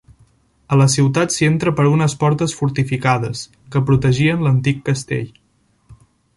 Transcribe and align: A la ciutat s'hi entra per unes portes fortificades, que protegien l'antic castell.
A 0.75 0.77
la 0.79 0.87
ciutat 0.93 1.35
s'hi 1.35 1.47
entra 1.49 1.73
per 1.81 1.85
unes 1.91 2.15
portes 2.25 2.57
fortificades, 2.61 3.45
que 3.75 3.85
protegien 3.91 4.43
l'antic 4.47 4.85
castell. 4.91 5.33